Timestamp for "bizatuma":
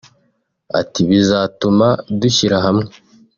1.09-1.87